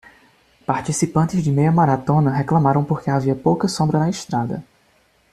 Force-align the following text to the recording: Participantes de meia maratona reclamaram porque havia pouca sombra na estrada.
Participantes 0.65 1.43
de 1.43 1.51
meia 1.51 1.71
maratona 1.71 2.31
reclamaram 2.35 2.83
porque 2.83 3.11
havia 3.11 3.35
pouca 3.35 3.67
sombra 3.67 3.99
na 3.99 4.09
estrada. 4.09 4.63